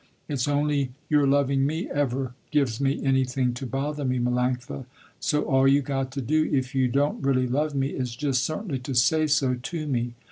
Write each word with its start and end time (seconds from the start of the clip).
It's 0.27 0.47
only 0.47 0.93
your 1.09 1.27
loving 1.27 1.63
me 1.67 1.87
ever 1.91 2.33
gives 2.49 2.81
me 2.81 3.03
anything 3.05 3.53
to 3.53 3.67
bother 3.67 4.03
me 4.03 4.17
Melanctha, 4.17 4.85
so 5.19 5.43
all 5.43 5.67
you 5.67 5.83
got 5.83 6.11
to 6.13 6.21
do, 6.21 6.49
if 6.51 6.73
you 6.73 6.87
don't 6.87 7.21
really 7.23 7.45
love 7.47 7.75
me, 7.75 7.89
is 7.89 8.15
just 8.15 8.43
certainly 8.43 8.79
to 8.79 8.95
say 8.95 9.27
so 9.27 9.53
to 9.53 9.85
me. 9.87 10.15